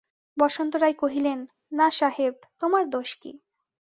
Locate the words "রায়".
0.75-0.93